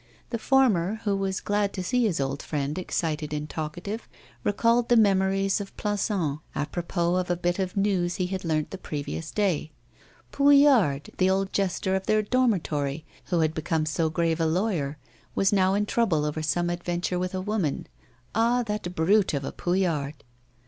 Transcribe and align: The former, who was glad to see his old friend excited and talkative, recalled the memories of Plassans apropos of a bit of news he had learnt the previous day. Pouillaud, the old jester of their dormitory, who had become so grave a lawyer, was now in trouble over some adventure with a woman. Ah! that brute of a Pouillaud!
The 0.31 0.39
former, 0.39 0.95
who 1.03 1.15
was 1.15 1.39
glad 1.41 1.73
to 1.73 1.83
see 1.83 2.05
his 2.05 2.19
old 2.19 2.41
friend 2.41 2.79
excited 2.79 3.33
and 3.35 3.47
talkative, 3.47 4.09
recalled 4.43 4.89
the 4.89 4.97
memories 4.97 5.61
of 5.61 5.77
Plassans 5.77 6.39
apropos 6.55 7.17
of 7.17 7.29
a 7.29 7.37
bit 7.37 7.59
of 7.59 7.77
news 7.77 8.15
he 8.15 8.25
had 8.25 8.43
learnt 8.43 8.71
the 8.71 8.79
previous 8.79 9.29
day. 9.29 9.69
Pouillaud, 10.31 11.11
the 11.19 11.29
old 11.29 11.53
jester 11.53 11.95
of 11.95 12.07
their 12.07 12.23
dormitory, 12.23 13.05
who 13.25 13.41
had 13.41 13.53
become 13.53 13.85
so 13.85 14.09
grave 14.09 14.39
a 14.41 14.47
lawyer, 14.47 14.97
was 15.35 15.53
now 15.53 15.75
in 15.75 15.85
trouble 15.85 16.25
over 16.25 16.41
some 16.41 16.71
adventure 16.71 17.19
with 17.19 17.35
a 17.35 17.39
woman. 17.41 17.85
Ah! 18.33 18.63
that 18.63 18.95
brute 18.95 19.35
of 19.35 19.45
a 19.45 19.51
Pouillaud! 19.51 20.13